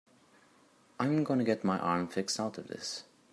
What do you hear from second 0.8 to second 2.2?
I'm gonna get my arm